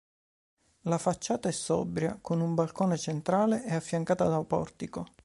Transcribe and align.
La 0.85 0.97
facciata 0.97 1.47
è 1.47 1.51
sobria, 1.51 2.17
con 2.19 2.41
un 2.41 2.55
balcone 2.55 2.97
centrale 2.97 3.63
e 3.65 3.75
affiancata 3.75 4.25
da 4.27 4.41
portico. 4.43 5.05